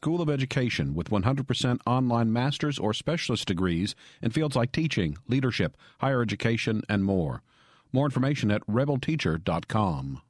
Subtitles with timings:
[0.00, 5.76] School of Education with 100% online master's or specialist degrees in fields like teaching, leadership,
[5.98, 7.42] higher education, and more.
[7.92, 10.22] More information at rebelteacher.com.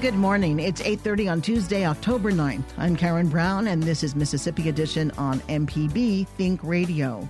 [0.00, 0.58] Good morning.
[0.58, 2.64] It's 8:30 on Tuesday, October 9th.
[2.76, 7.28] I'm Karen Brown and this is Mississippi Edition on MPB Think Radio.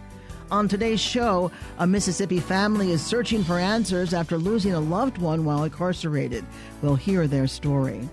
[0.51, 5.45] On today's show, a Mississippi family is searching for answers after losing a loved one
[5.45, 6.46] while incarcerated.
[6.80, 8.09] We'll hear their story.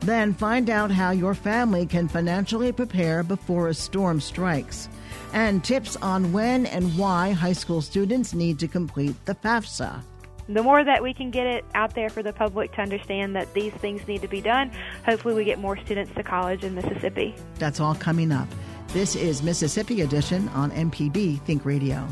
[0.00, 4.88] Then find out how your family can financially prepare before a storm strikes.
[5.32, 10.02] And tips on when and why high school students need to complete the FAFSA.
[10.48, 13.52] The more that we can get it out there for the public to understand that
[13.54, 14.72] these things need to be done,
[15.04, 17.36] hopefully we get more students to college in Mississippi.
[17.56, 18.48] That's all coming up.
[18.88, 22.08] This is Mississippi Edition on MPB Think Radio.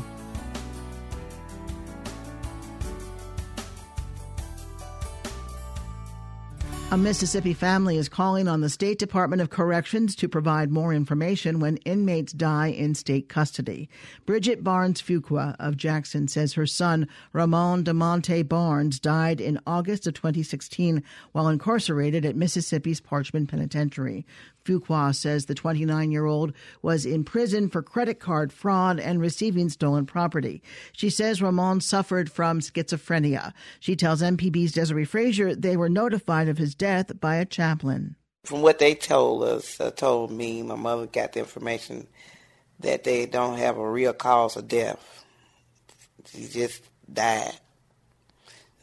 [6.91, 11.59] A Mississippi family is calling on the State Department of Corrections to provide more information
[11.59, 13.87] when inmates die in state custody.
[14.25, 20.15] Bridget Barnes Fuqua of Jackson says her son, Ramon DeMonte Barnes, died in August of
[20.15, 24.25] 2016 while incarcerated at Mississippi's Parchman Penitentiary.
[24.69, 26.53] Fuqua says the 29 year old
[26.83, 30.61] was in prison for credit card fraud and receiving stolen property.
[30.91, 33.53] She says Ramon suffered from schizophrenia.
[33.79, 38.15] She tells MPB's Desare Frazier they were notified of his death by a chaplain.
[38.43, 42.07] From what they told us, uh, told me, my mother got the information
[42.79, 45.25] that they don't have a real cause of death.
[46.31, 46.81] He just
[47.11, 47.57] died.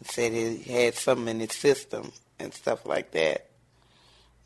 [0.04, 3.45] Said he had something in his system and stuff like that.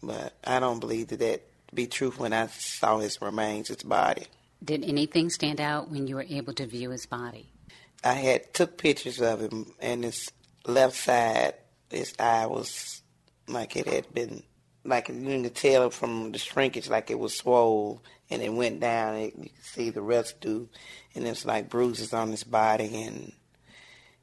[0.02, 4.26] But I don't believe that that be true when I saw his remains, his body.
[4.62, 7.50] Did anything stand out when you were able to view his body?
[8.02, 10.30] I had took pictures of him, and his
[10.66, 11.54] left side,
[11.90, 13.02] his eye was
[13.46, 14.42] like it had been,
[14.84, 19.16] like you could tell from the shrinkage, like it was swollen, and it went down.
[19.16, 20.66] And you could see the residue,
[21.14, 23.32] and it's like bruises on his body, and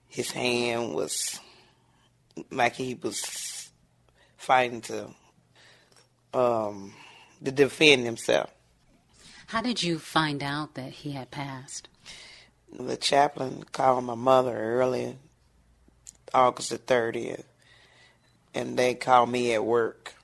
[0.08, 1.40] his hand was
[2.52, 3.70] like he was
[4.38, 5.10] fighting to
[6.34, 6.94] um,
[7.44, 8.52] to defend himself.
[9.48, 11.88] How did you find out that he had passed?
[12.78, 15.18] The chaplain called my mother early,
[16.34, 17.46] August the 30th,
[18.54, 20.16] and they called me at work.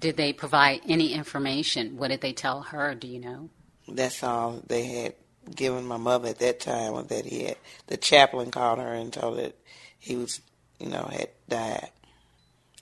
[0.00, 1.98] Did they provide any information?
[1.98, 2.94] What did they tell her?
[2.94, 3.50] Do you know?
[3.86, 5.14] That's all they had
[5.54, 7.56] given my mother at that time was that he had
[7.86, 9.56] the chaplain called her and told her that
[9.98, 10.40] he was,
[10.78, 11.90] you know, had died,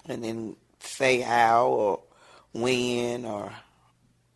[0.08, 2.00] and then say how or
[2.60, 3.52] when or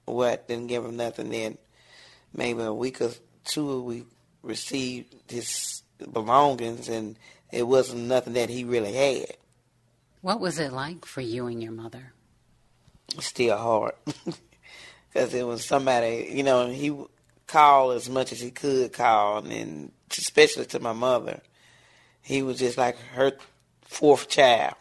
[0.05, 0.49] what.
[0.49, 1.31] Didn't give him nothing.
[1.31, 1.59] Then
[2.33, 3.11] maybe a week or
[3.45, 4.05] two we
[4.43, 5.83] received his
[6.13, 7.19] belongings, and
[7.51, 9.37] it wasn't nothing that he really had.
[10.23, 12.13] What was it like for you and your mother?
[13.19, 13.95] Still hard,
[15.09, 16.31] because it was somebody.
[16.33, 16.95] You know, he
[17.47, 21.41] called as much as he could call, and especially to my mother,
[22.23, 23.33] he was just like her
[23.83, 24.75] fourth child,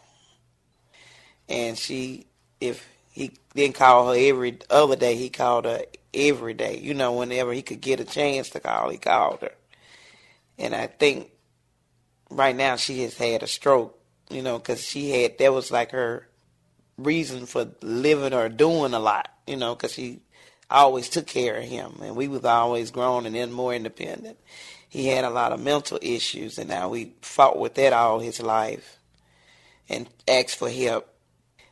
[1.48, 2.26] and she,
[2.60, 5.16] if he didn't call her every other day.
[5.16, 5.82] He called her
[6.14, 6.78] every day.
[6.78, 9.52] You know, whenever he could get a chance to call, he called her.
[10.58, 11.30] And I think
[12.30, 13.96] right now she has had a stroke.
[14.30, 16.28] You know, because she had that was like her
[16.96, 19.28] reason for living or doing a lot.
[19.46, 20.20] You know, because she
[20.70, 24.38] always took care of him, and we was always grown and then more independent.
[24.88, 28.40] He had a lot of mental issues, and now we fought with that all his
[28.40, 28.98] life,
[29.88, 31.09] and asked for help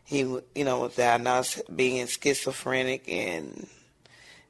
[0.08, 3.66] he, you know, was diagnosed being schizophrenic and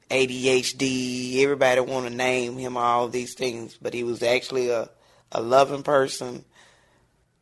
[0.08, 1.42] ADHD.
[1.42, 4.88] Everybody want to name him all these things, but he was actually a,
[5.32, 6.44] a loving person,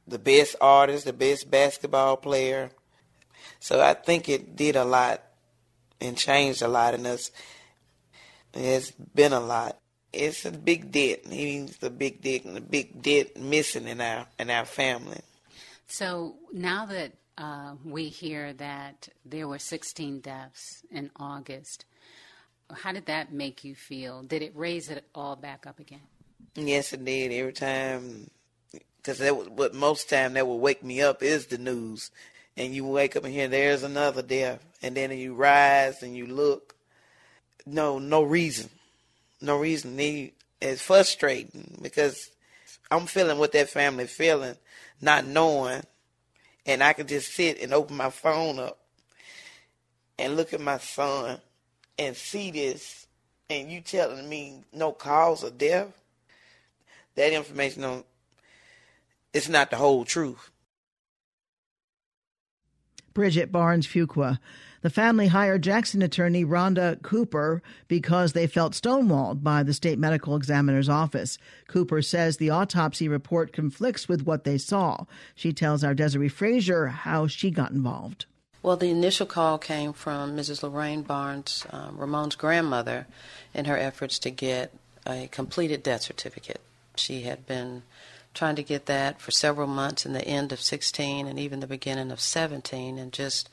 [0.08, 2.70] the best artist, the best basketball player.
[3.60, 5.22] So I think it did a lot
[6.00, 7.30] and changed a lot in us.
[8.54, 9.78] It's been a lot.
[10.10, 11.26] It's a big debt.
[11.28, 15.20] He's a big dent and a big debt missing in our in our family.
[15.86, 21.84] So now that uh, we hear that there were 16 deaths in August.
[22.72, 24.22] How did that make you feel?
[24.22, 26.00] Did it raise it all back up again?
[26.54, 27.32] Yes, it did.
[27.32, 28.30] Every time,
[28.96, 32.10] because that was what most time that would wake me up is the news,
[32.56, 36.26] and you wake up and hear there's another death, and then you rise and you
[36.26, 36.74] look.
[37.66, 38.70] No, no reason,
[39.40, 39.98] no reason.
[40.60, 42.30] It's frustrating because
[42.90, 44.56] I'm feeling what that family feeling,
[45.00, 45.82] not knowing
[46.66, 48.78] and I could just sit and open my phone up
[50.18, 51.38] and look at my son
[51.98, 53.06] and see this,
[53.48, 55.88] and you telling me no cause of death,
[57.14, 58.06] that information don't,
[59.32, 60.50] it's not the whole truth.
[63.14, 64.38] Bridget Barnes Fuqua.
[64.86, 70.36] The family hired Jackson attorney Rhonda Cooper because they felt stonewalled by the state medical
[70.36, 71.38] examiner's office.
[71.66, 75.06] Cooper says the autopsy report conflicts with what they saw.
[75.34, 78.26] She tells our Desare Frazier how she got involved.
[78.62, 80.62] Well, the initial call came from Mrs.
[80.62, 83.08] Lorraine Barnes, um, Ramon's grandmother,
[83.52, 84.72] in her efforts to get
[85.04, 86.60] a completed death certificate.
[86.94, 87.82] She had been
[88.34, 91.66] trying to get that for several months in the end of 16 and even the
[91.66, 93.50] beginning of 17 and just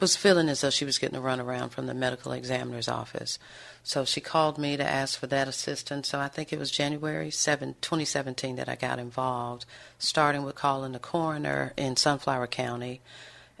[0.00, 3.38] was feeling as though she was getting a runaround from the medical examiner's office.
[3.82, 6.08] So she called me to ask for that assistance.
[6.08, 9.64] So I think it was January 7, 2017 that I got involved,
[9.98, 13.00] starting with calling the coroner in Sunflower County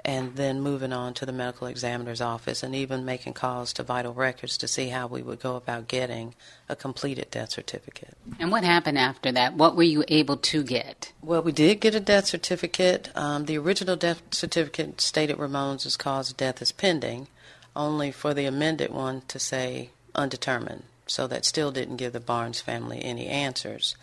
[0.08, 4.14] and then moving on to the medical examiner's office and even making calls to vital
[4.14, 6.34] records to see how we would go about getting
[6.66, 8.16] a completed death certificate.
[8.40, 9.52] And what happened after that?
[9.52, 11.12] What were you able to get?
[11.20, 13.10] Well, we did get a death certificate.
[13.14, 17.28] Um, the original death certificate stated Ramon's cause of death is pending,
[17.76, 20.84] only for the amended one to say undetermined.
[21.06, 23.94] So that still didn't give the Barnes family any answers.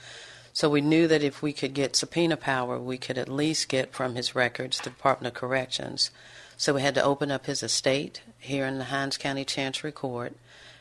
[0.55, 3.91] So we knew that if we could get subpoena power, we could at least get
[3.91, 6.11] from his records the Department of Corrections.
[6.55, 10.33] So we had to open up his estate here in the Hinds County Chancery Court,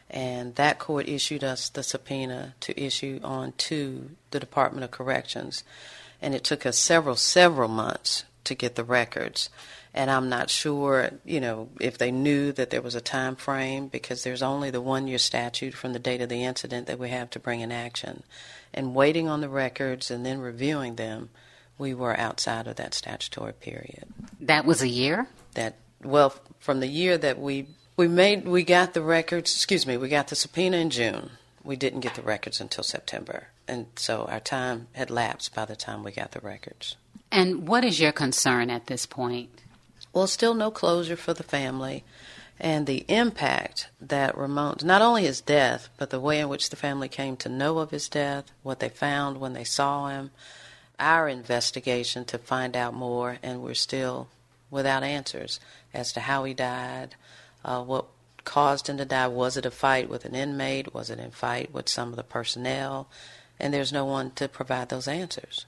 [0.09, 5.65] and that court issued us the subpoena to issue on to the Department of Corrections.
[6.23, 9.50] And it took us several, several months to get the records.
[9.96, 13.87] And I'm not sure, you know, if they knew that there was a time frame
[13.87, 17.11] because there's only the one year statute from the date of the incident that we
[17.11, 18.25] have to bring an action
[18.75, 21.31] and waiting on the records and then reviewing them,
[21.79, 24.05] we were outside of that statutory period.
[24.41, 25.29] That was a year?
[25.55, 29.96] That well, from the year that we we made we got the records, excuse me,
[29.96, 31.31] we got the subpoena in June.
[31.62, 33.49] We didn't get the records until September.
[33.67, 36.96] And so our time had lapsed by the time we got the records.
[37.32, 39.62] And what is your concern at this point?
[40.14, 42.05] Well, still no closure for the family
[42.61, 46.76] and the impact that Ramon, not only his death, but the way in which the
[46.76, 50.31] family came to know of his death, what they found when they saw him,
[51.00, 54.28] our investigation to find out more, and we're still
[54.70, 55.58] without answers
[55.93, 57.17] as to how he died,
[57.64, 58.06] uh, what
[58.44, 59.26] caused him to die.
[59.26, 60.94] Was it a fight with an inmate?
[60.94, 63.08] Was it a fight with some of the personnel?
[63.58, 65.67] And there's no one to provide those answers.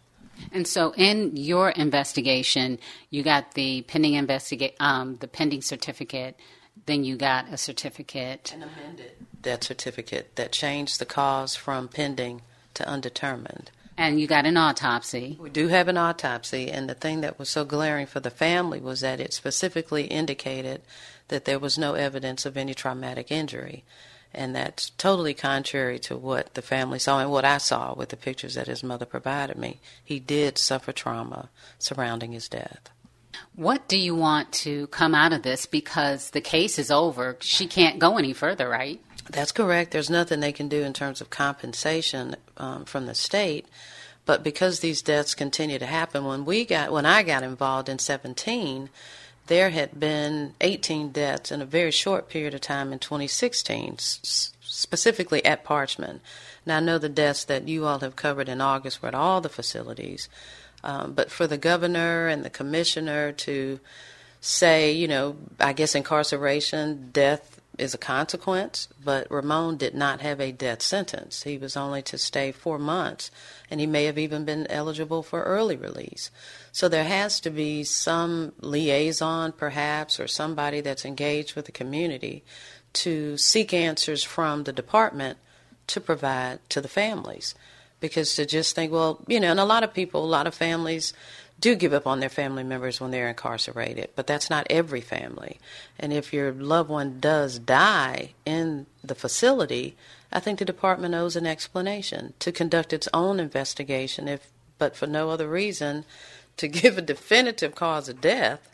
[0.53, 2.79] And so, in your investigation,
[3.11, 6.37] you got the pending investigate, um, the pending certificate
[6.85, 8.53] then you got a certificate.
[8.55, 12.43] An amended death certificate that changed the cause from pending
[12.75, 13.71] to undetermined.
[13.99, 15.39] And you got an autopsy.
[15.41, 18.79] We do have an autopsy, and the thing that was so glaring for the family
[18.79, 20.83] was that it specifically indicated
[21.29, 23.85] that there was no evidence of any traumatic injury.
[24.37, 28.17] And that's totally contrary to what the family saw and what I saw with the
[28.19, 29.81] pictures that his mother provided me.
[30.05, 31.49] He did suffer trauma
[31.79, 32.91] surrounding his death.
[33.55, 35.65] What do you want to come out of this?
[35.65, 37.39] Because the case is over.
[37.41, 39.01] She can't go any further, right?
[39.31, 39.91] That's correct.
[39.91, 43.67] There's nothing they can do in terms of compensation um, from the state.
[44.27, 47.99] But because these deaths continue to happen, when we got when I got involved in
[47.99, 48.91] 17,
[49.47, 54.53] there had been 18 deaths in a very short period of time in 2016, s-
[54.63, 56.21] specifically at Parchman.
[56.65, 59.41] Now I know the deaths that you all have covered in August were at all
[59.41, 60.29] the facilities,
[60.83, 63.81] um, but for the governor and the commissioner to
[64.41, 70.41] say, you know, I guess incarceration, death is a consequence, but Ramon did not have
[70.41, 71.43] a death sentence.
[71.43, 73.31] He was only to stay four months,
[73.71, 76.31] and he may have even been eligible for early release.
[76.73, 82.45] So there has to be some liaison, perhaps, or somebody that's engaged with the community
[82.95, 85.39] to seek answers from the department
[85.89, 87.55] to provide to the families
[88.01, 90.55] because to just think, well, you know, and a lot of people, a lot of
[90.55, 91.13] families
[91.61, 95.59] do give up on their family members when they're incarcerated, but that's not every family.
[95.99, 99.97] And if your loved one does die in the facility,
[100.33, 105.07] I think the department owes an explanation to conduct its own investigation, if but for
[105.07, 106.05] no other reason,
[106.59, 108.71] to give a definitive cause of death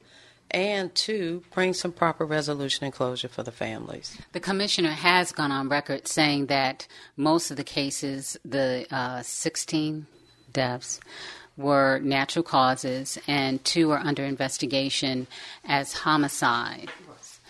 [0.50, 4.18] and to bring some proper resolution and closure for the families.
[4.32, 6.86] The commissioner has gone on record saying that
[7.16, 10.06] most of the cases, the uh, 16
[10.52, 11.00] deaths,
[11.56, 15.26] were natural causes and two are under investigation
[15.64, 16.90] as homicide.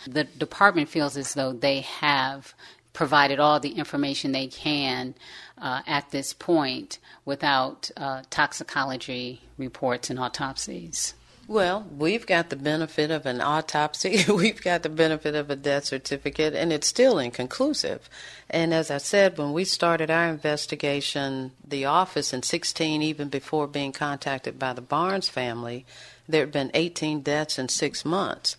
[0.06, 2.54] The department feels as though they have
[2.92, 5.14] provided all the information they can
[5.58, 11.14] uh, at this point without uh, toxicology reports and autopsies.
[11.48, 15.86] Well, we've got the benefit of an autopsy, we've got the benefit of a death
[15.86, 18.08] certificate, and it's still inconclusive.
[18.48, 23.66] And as I said, when we started our investigation, the office in 16, even before
[23.66, 25.84] being contacted by the Barnes family,
[26.28, 28.56] there had been 18 deaths in six months.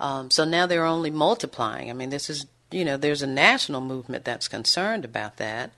[0.00, 1.88] Um, so now they're only multiplying.
[1.88, 5.70] I mean, this is, you know, there's a national movement that's concerned about that.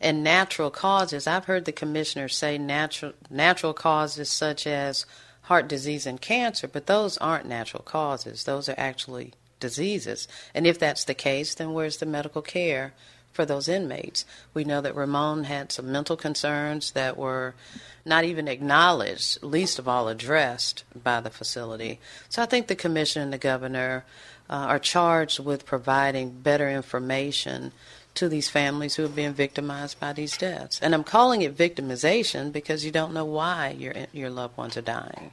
[0.00, 5.06] And natural causes, I've heard the commissioner say natural, natural causes such as
[5.50, 8.44] heart disease and cancer, but those aren't natural causes.
[8.44, 10.28] Those are actually diseases.
[10.54, 12.92] And if that's the case, then where's the medical care
[13.32, 14.24] for those inmates?
[14.54, 17.56] We know that Ramon had some mental concerns that were
[18.04, 21.98] not even acknowledged, least of all addressed by the facility.
[22.28, 24.04] So I think the commission and the governor
[24.48, 27.72] uh, are charged with providing better information
[28.14, 30.80] to these families who have been victimized by these deaths.
[30.80, 34.82] And I'm calling it victimization because you don't know why your your loved ones are
[34.82, 35.32] dying.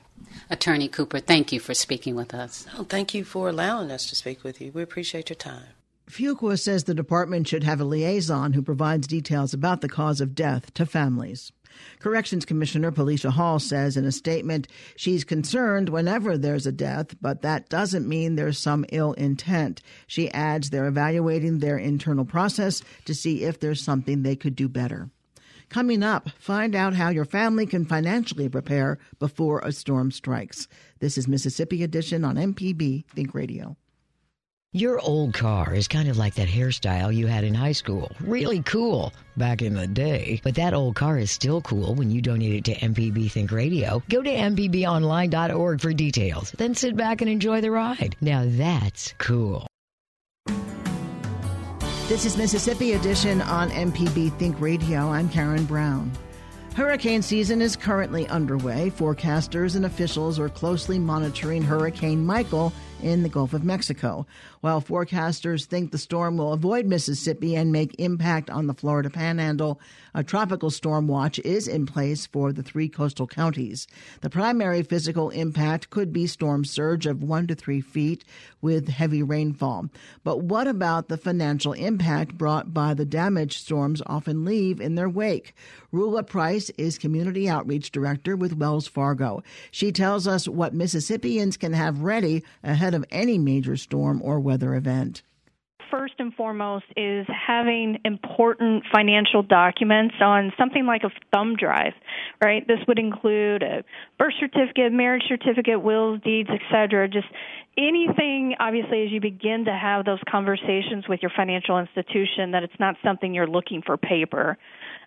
[0.49, 2.65] Attorney Cooper, thank you for speaking with us.
[2.77, 4.71] Oh, thank you for allowing us to speak with you.
[4.71, 5.76] We appreciate your time.
[6.09, 10.35] Fuqua says the department should have a liaison who provides details about the cause of
[10.35, 11.51] death to families.
[11.99, 17.41] Corrections Commissioner Pelicia Hall says in a statement she's concerned whenever there's a death, but
[17.41, 19.81] that doesn't mean there's some ill intent.
[20.07, 24.69] She adds they're evaluating their internal process to see if there's something they could do
[24.69, 25.09] better.
[25.69, 30.69] Coming up, find out how your family can financially prepare before a storm strikes.
[30.99, 33.75] This is Mississippi Edition on MPB Think Radio.
[34.77, 38.11] Your old car is kind of like that hairstyle you had in high school.
[38.19, 40.39] Really cool back in the day.
[40.43, 44.03] But that old car is still cool when you donate it to MPB Think Radio.
[44.07, 46.51] Go to MPBOnline.org for details.
[46.59, 48.15] Then sit back and enjoy the ride.
[48.21, 49.65] Now that's cool.
[52.07, 55.09] This is Mississippi Edition on MPB Think Radio.
[55.09, 56.11] I'm Karen Brown.
[56.75, 58.91] Hurricane season is currently underway.
[58.91, 64.25] Forecasters and officials are closely monitoring Hurricane Michael in the Gulf of Mexico.
[64.61, 69.79] While forecasters think the storm will avoid Mississippi and make impact on the Florida Panhandle,
[70.13, 73.87] a tropical storm watch is in place for the three coastal counties.
[74.21, 78.25] The primary physical impact could be storm surge of one to three feet
[78.61, 79.89] with heavy rainfall.
[80.23, 85.09] But what about the financial impact brought by the damage storms often leave in their
[85.09, 85.53] wake?
[85.93, 89.43] Rula Price is Community Outreach Director with Wells Fargo.
[89.71, 92.43] She tells us what Mississippians can have ready
[92.87, 95.21] ahead of any major storm or weather event
[95.89, 101.93] first and foremost is having important financial documents on something like a thumb drive,
[102.43, 102.67] right?
[102.67, 103.85] This would include a
[104.19, 107.07] birth certificate, marriage certificate, wills, deeds, etc.
[107.07, 107.27] Just
[107.77, 112.79] anything, obviously, as you begin to have those conversations with your financial institution, that it's
[112.81, 114.57] not something you're looking for paper.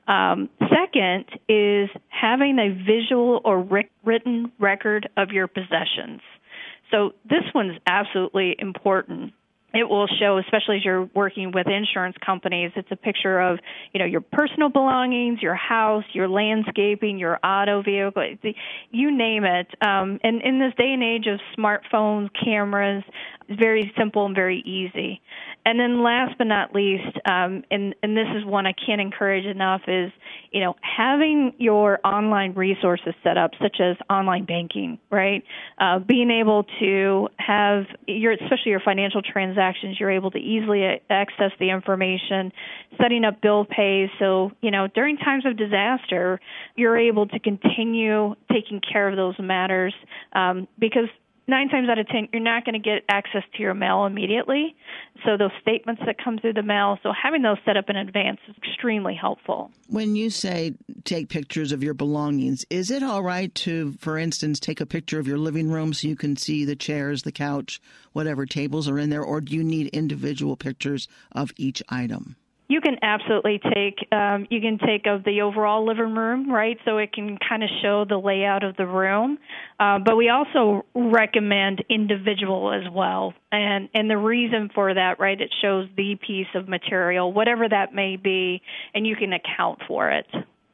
[0.08, 6.22] Um, second is having a visual or written record of your possessions.
[6.90, 9.32] So this one's absolutely important.
[9.72, 13.60] It will show especially as you're working with insurance companies it's a picture of
[13.92, 18.34] you know your personal belongings your house your landscaping your auto vehicle
[18.90, 19.68] you name it.
[19.80, 23.04] Um, and in this day and age of smartphones cameras
[23.58, 25.20] very simple and very easy
[25.66, 29.44] and then last but not least, um, and, and this is one I can't encourage
[29.44, 30.10] enough, is
[30.50, 35.44] you know having your online resources set up, such as online banking, right?
[35.78, 41.52] Uh, being able to have your, especially your financial transactions, you're able to easily access
[41.58, 42.52] the information,
[43.00, 44.10] setting up bill pay.
[44.18, 46.40] So you know during times of disaster,
[46.74, 49.94] you're able to continue taking care of those matters
[50.32, 51.08] um, because
[51.50, 54.74] nine times out of ten, you're not going to get access to your mail immediately.
[55.24, 58.40] So those statements that come through the mail, so having those set up in advance
[58.48, 59.70] is extremely helpful.
[59.88, 64.58] When you say take pictures of your belongings, is it all right to, for instance,
[64.58, 67.80] take a picture of your living room so you can see the chairs, the couch,
[68.12, 72.36] whatever tables are in there, or do you need individual pictures of each item?
[72.70, 76.78] You can absolutely take um, you can take of the overall living room, right?
[76.84, 79.38] So it can kind of show the layout of the room.
[79.80, 85.40] Uh, but we also recommend individual as well, and and the reason for that, right?
[85.40, 88.62] It shows the piece of material, whatever that may be,
[88.94, 90.26] and you can account for it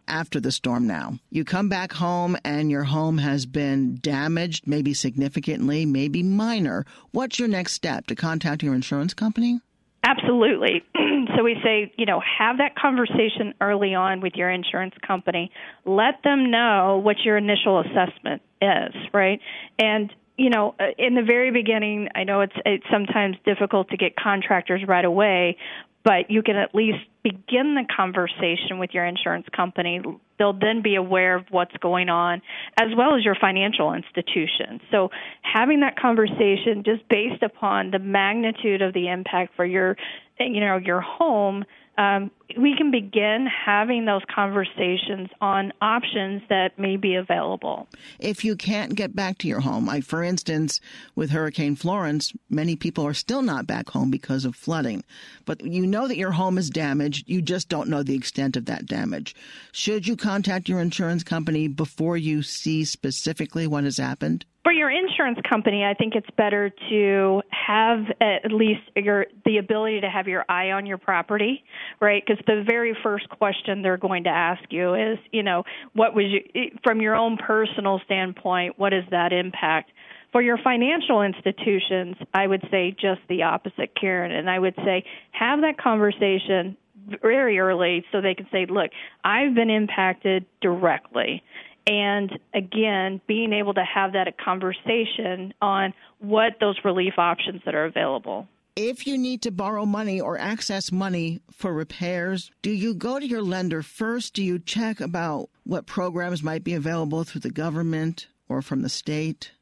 [0.06, 1.18] after the storm now.
[1.30, 6.84] You come back home and your home has been damaged, maybe significantly, maybe minor.
[7.12, 8.06] What's your next step?
[8.08, 9.60] To contact your insurance company?
[10.06, 10.84] Absolutely.
[11.36, 15.50] so we say, you know, have that conversation early on with your insurance company.
[15.84, 19.40] Let them know what your initial assessment is, right?
[19.80, 23.96] And you know, uh, in the very beginning, I know it's it's sometimes difficult to
[23.96, 25.56] get contractors right away,
[26.04, 30.00] but you can at least begin the conversation with your insurance company.
[30.38, 32.42] They'll then be aware of what's going on,
[32.78, 34.80] as well as your financial institution.
[34.90, 35.10] So,
[35.42, 39.96] having that conversation just based upon the magnitude of the impact for your,
[40.38, 41.64] you know, your home
[41.98, 47.88] um, we can begin having those conversations on options that may be available.
[48.18, 50.80] If you can't get back to your home, like for instance,
[51.14, 55.04] with Hurricane Florence, many people are still not back home because of flooding.
[55.44, 58.66] But you know that your home is damaged, you just don't know the extent of
[58.66, 59.34] that damage.
[59.72, 64.44] Should you contact your insurance company before you see specifically what has happened?
[64.66, 70.00] For your insurance company, I think it's better to have at least your the ability
[70.00, 71.62] to have your eye on your property,
[72.00, 72.20] right?
[72.26, 76.25] Because the very first question they're going to ask you is, you know, what was
[76.26, 79.92] you from your own personal standpoint, what is that impact?
[80.32, 85.04] For your financial institutions, I would say just the opposite, Karen, and I would say
[85.30, 86.76] have that conversation
[87.23, 88.90] very early so they can say, look,
[89.23, 91.44] I've been impacted directly
[91.86, 97.84] and again being able to have that conversation on what those relief options that are
[97.84, 103.18] available if you need to borrow money or access money for repairs, do you go
[103.18, 104.34] to your lender first?
[104.34, 108.90] Do you check about what programs might be available through the government or from the
[108.90, 109.52] state?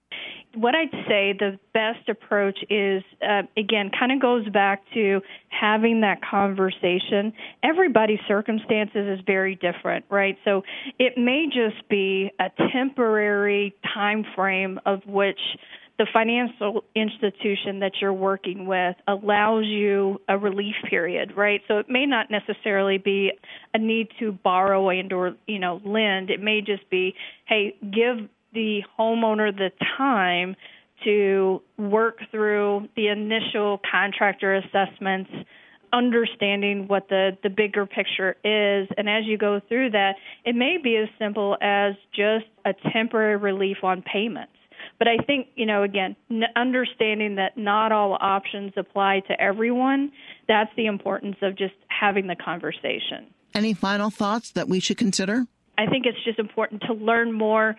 [0.56, 6.00] What I'd say the best approach is, uh, again, kind of goes back to having
[6.02, 7.32] that conversation.
[7.62, 10.36] Everybody's circumstances is very different, right?
[10.44, 10.62] So
[10.98, 15.38] it may just be a temporary time frame of which
[15.96, 21.60] the financial institution that you're working with allows you a relief period, right?
[21.68, 23.30] So it may not necessarily be
[23.72, 26.30] a need to borrow and or you know lend.
[26.30, 27.14] It may just be,
[27.46, 30.56] hey, give the homeowner the time
[31.04, 35.30] to work through the initial contractor assessments
[35.92, 38.88] understanding what the the bigger picture is.
[38.98, 43.36] And as you go through that it may be as simple as just a temporary
[43.36, 44.52] relief on payments.
[44.98, 46.16] But i think you know again
[46.56, 50.10] understanding that not all options apply to everyone
[50.48, 53.26] that's the importance of just having the conversation.
[53.54, 55.46] Any final thoughts that we should consider?
[55.78, 57.76] I think it's just important to learn more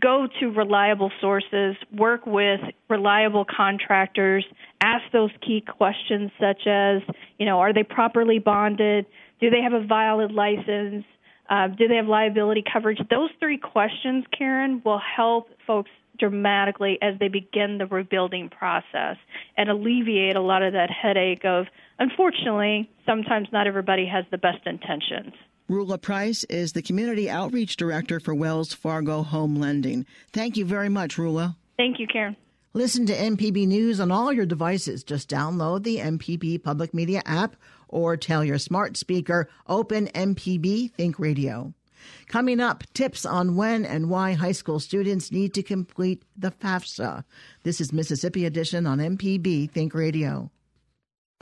[0.00, 4.44] go to reliable sources, work with reliable contractors,
[4.80, 7.02] ask those key questions such as,
[7.38, 9.06] you know, are they properly bonded?
[9.40, 11.04] Do they have a valid license?
[11.48, 12.98] Uh, do they have liability coverage?
[13.10, 19.16] Those three questions, Karen, will help folks dramatically as they begin the rebuilding process
[19.56, 21.66] and alleviate a lot of that headache of,
[21.98, 25.34] unfortunately, sometimes not everybody has the best intentions.
[25.68, 30.06] Rula Price is the Community Outreach Director for Wells Fargo Home Lending.
[30.32, 31.56] Thank you very much, Rula.
[31.76, 32.36] Thank you, Karen.
[32.72, 35.02] Listen to MPB News on all your devices.
[35.02, 37.56] Just download the MPB Public Media app
[37.88, 41.74] or tell your smart speaker, open MPB Think Radio.
[42.28, 47.24] Coming up, tips on when and why high school students need to complete the FAFSA.
[47.64, 50.52] This is Mississippi Edition on MPB Think Radio.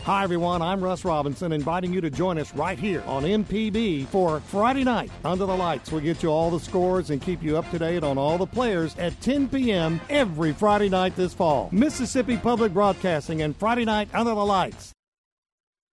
[0.05, 0.61] Hi, everyone.
[0.61, 5.11] I'm Russ Robinson, inviting you to join us right here on MPB for Friday night
[5.25, 5.91] Under the Lights.
[5.91, 8.45] We'll get you all the scores and keep you up to date on all the
[8.45, 9.99] players at 10 p.m.
[10.11, 11.71] every Friday night this fall.
[11.73, 14.93] Mississippi Public Broadcasting and Friday night Under the Lights.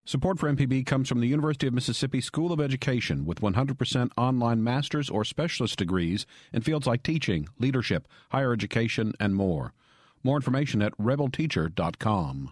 [0.04, 4.62] Support for MPB comes from the University of Mississippi School of Education with 100% online
[4.62, 9.72] master's or specialist degrees in fields like teaching, leadership, higher education, and more.
[10.22, 12.52] More information at rebelteacher.com.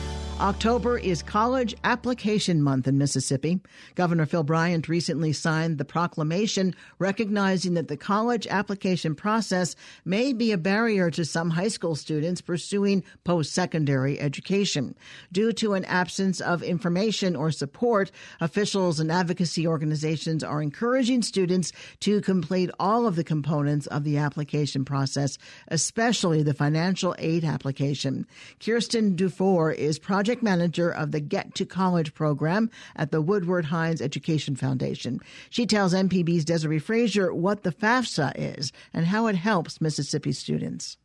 [0.41, 3.59] October is College Application Month in Mississippi.
[3.93, 10.51] Governor Phil Bryant recently signed the proclamation recognizing that the college application process may be
[10.51, 14.95] a barrier to some high school students pursuing post secondary education.
[15.31, 21.71] Due to an absence of information or support, officials and advocacy organizations are encouraging students
[21.99, 28.25] to complete all of the components of the application process, especially the financial aid application.
[28.59, 33.65] Kirsten Dufour is project project manager of the Get to College program at the Woodward
[33.65, 35.19] Hines Education Foundation.
[35.49, 40.95] She tells MPB's Desare Frazier what the FAFSA is and how it helps Mississippi students.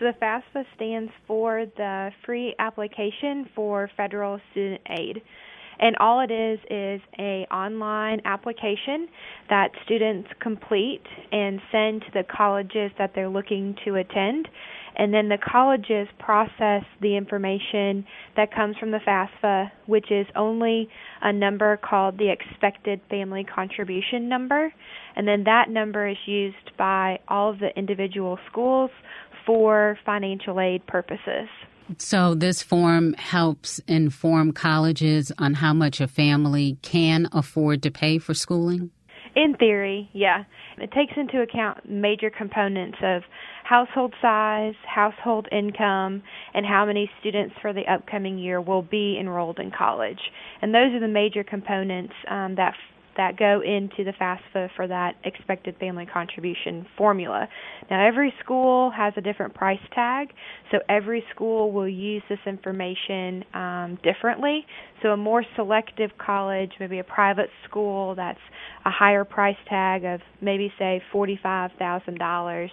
[0.00, 5.22] So the FAFSA stands for the Free Application for Federal Student Aid.
[5.78, 9.06] And all it is is a online application
[9.50, 14.48] that students complete and send to the colleges that they're looking to attend
[14.96, 20.88] and then the colleges process the information that comes from the FAFSA, which is only
[21.22, 24.72] a number called the expected family contribution number,
[25.16, 28.90] and then that number is used by all of the individual schools
[29.46, 31.48] for financial aid purposes.
[31.98, 38.18] So, this form helps inform colleges on how much a family can afford to pay
[38.18, 38.90] for schooling?
[39.36, 40.44] In theory, yeah.
[40.78, 43.22] It takes into account major components of
[43.64, 46.22] household size, household income,
[46.52, 50.20] and how many students for the upcoming year will be enrolled in college.
[50.62, 52.74] And those are the major components um, that
[53.16, 57.48] that go into the FAFSA for that expected family contribution formula.
[57.90, 60.28] Now, every school has a different price tag,
[60.72, 64.66] so every school will use this information um, differently.
[65.02, 68.38] So, a more selective college, maybe a private school that's
[68.84, 72.68] a higher price tag of maybe, say, $45,000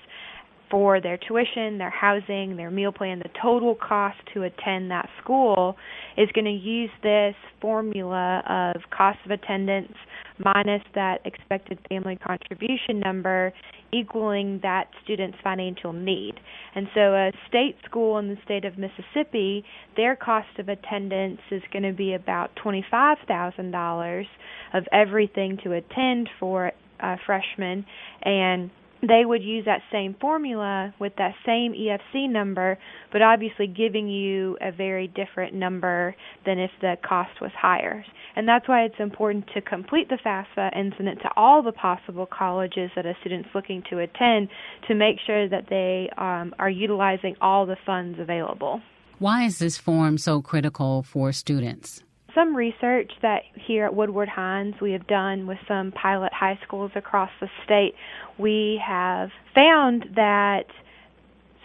[0.71, 5.75] for their tuition, their housing, their meal plan, the total cost to attend that school
[6.17, 8.41] is going to use this formula
[8.75, 9.93] of cost of attendance
[10.39, 13.53] minus that expected family contribution number
[13.93, 16.35] equaling that student's financial need.
[16.73, 19.65] And so a state school in the state of Mississippi,
[19.97, 24.25] their cost of attendance is going to be about $25,000
[24.73, 27.85] of everything to attend for a freshman
[28.23, 28.71] and
[29.01, 32.77] they would use that same formula with that same EFC number,
[33.11, 38.05] but obviously giving you a very different number than if the cost was higher.
[38.35, 41.71] And that's why it's important to complete the FAFSA and send it to all the
[41.71, 44.49] possible colleges that a student's looking to attend
[44.87, 48.81] to make sure that they um, are utilizing all the funds available.
[49.19, 52.03] Why is this form so critical for students?
[52.35, 56.91] Some research that here at Woodward Hines we have done with some pilot high schools
[56.95, 57.95] across the state,
[58.37, 60.65] we have found that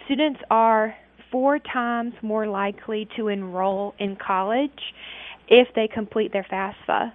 [0.05, 0.95] students are
[1.31, 4.93] four times more likely to enroll in college
[5.47, 7.11] if they complete their FAFSA.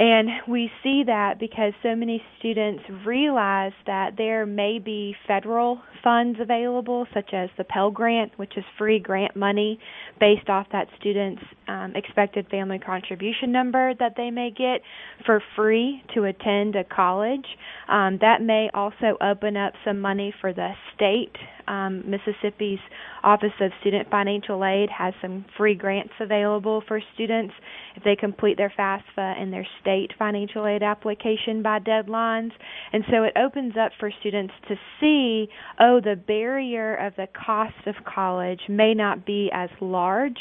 [0.00, 6.38] And we see that because so many students realize that there may be federal funds
[6.40, 9.78] available, such as the Pell Grant, which is free grant money
[10.18, 14.80] based off that student's um, expected family contribution number that they may get
[15.26, 17.44] for free to attend a college.
[17.86, 21.36] Um, that may also open up some money for the state.
[21.70, 22.80] Um, Mississippi's
[23.22, 27.54] Office of Student Financial Aid has some free grants available for students
[27.94, 32.50] if they complete their FAFSA and their state financial aid application by deadlines.
[32.92, 37.86] And so it opens up for students to see, oh, the barrier of the cost
[37.86, 40.38] of college may not be as large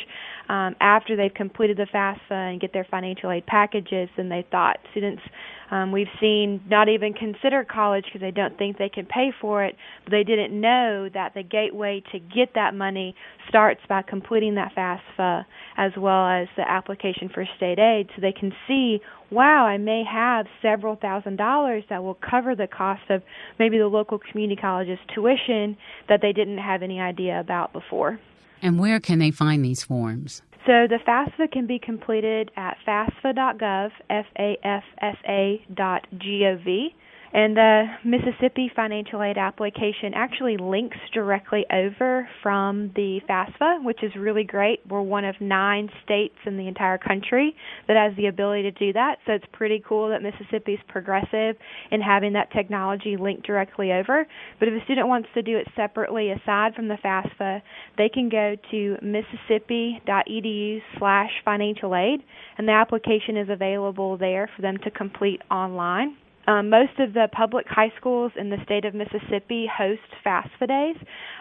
[0.50, 4.78] um, after they've completed the FAFSA and get their financial aid packages than they thought.
[4.92, 5.22] Students
[5.71, 9.63] um, we've seen not even consider college because they don't think they can pay for
[9.63, 13.15] it, but they didn't know that the gateway to get that money
[13.47, 15.45] starts by completing that FAFSA
[15.77, 18.99] as well as the application for state aid so they can see,
[19.32, 23.21] wow, I may have several thousand dollars that will cover the cost of
[23.58, 25.77] maybe the local community college's tuition
[26.08, 28.19] that they didn't have any idea about before.
[28.62, 30.41] And where can they find these forms?
[30.69, 36.95] So the FAFSA can be completed at fafsa.gov, F-A-F-S-A dot G-O-V.
[37.32, 44.12] And the Mississippi financial aid application actually links directly over from the FAFSA, which is
[44.15, 44.80] really great.
[44.89, 47.56] We're one of nine states in the entire country
[47.88, 49.18] that has the ability to do that.
[49.28, 51.56] So it's pretty cool that Mississippi is progressive
[51.92, 54.26] in having that technology linked directly over.
[54.58, 57.62] But if a student wants to do it separately aside from the FAFSA,
[57.98, 62.22] they can go to mississippi.edu slash financial aid,
[62.58, 66.15] and the application is available there for them to complete online.
[66.50, 70.96] Um, most of the public high schools in the state of Mississippi host FAFSA days,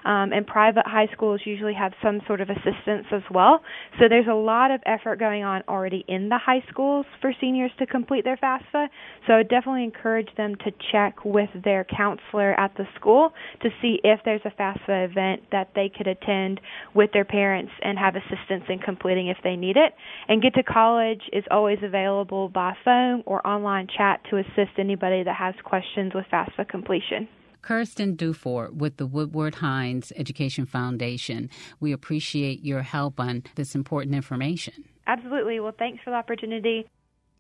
[0.04, 3.62] um, and private high schools usually have some sort of assistance as well.
[3.98, 7.70] So there's a lot of effort going on already in the high schools for seniors
[7.78, 8.88] to complete their FAFSA.
[9.26, 14.00] So I definitely encourage them to check with their counselor at the school to see
[14.04, 16.60] if there's a FAFSA event that they could attend
[16.94, 19.94] with their parents and have assistance in completing if they need it.
[20.28, 24.97] And Get to College is always available by phone or online chat to assist anybody
[24.98, 27.28] anybody that has questions with FAFSA completion.
[27.62, 31.50] Kirsten Dufort with the Woodward Hines Education Foundation.
[31.80, 34.84] We appreciate your help on this important information.
[35.06, 35.58] Absolutely.
[35.60, 36.86] Well, thanks for the opportunity.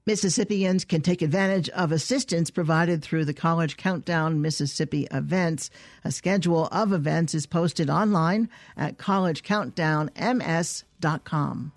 [0.06, 5.70] Mississippians can take advantage of assistance provided through the College Countdown Mississippi events.
[6.04, 11.72] A schedule of events is posted online at collegecountdownms.com.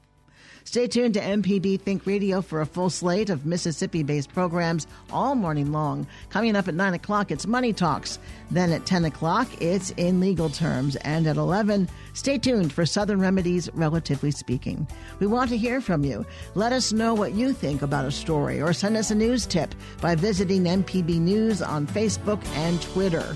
[0.63, 5.35] Stay tuned to MPB Think Radio for a full slate of Mississippi based programs all
[5.35, 6.07] morning long.
[6.29, 8.19] Coming up at 9 o'clock, it's Money Talks.
[8.51, 10.95] Then at 10 o'clock, it's In Legal Terms.
[10.97, 14.87] And at 11, stay tuned for Southern Remedies, Relatively Speaking.
[15.19, 16.25] We want to hear from you.
[16.55, 19.73] Let us know what you think about a story or send us a news tip
[19.99, 23.35] by visiting MPB News on Facebook and Twitter.